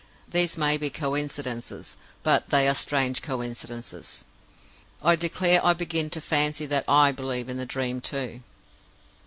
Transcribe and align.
These 0.27 0.57
may 0.57 0.77
be 0.77 0.89
coincidences, 0.89 1.95
but 2.23 2.49
they 2.49 2.67
are 2.67 2.73
strange 2.73 3.21
coincidences. 3.21 4.25
I 5.03 5.15
declare 5.15 5.63
I 5.63 5.73
begin 5.73 6.09
to 6.09 6.19
fancy 6.19 6.65
that 6.65 6.85
I 6.87 7.11
believe 7.11 7.49
in 7.49 7.57
the 7.57 7.67
Dream 7.67 8.01
too! 8.01 8.39